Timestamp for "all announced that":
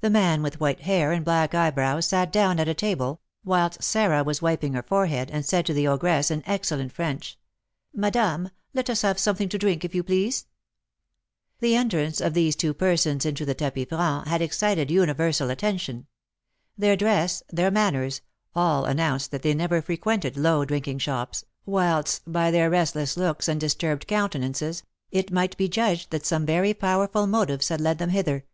18.54-19.42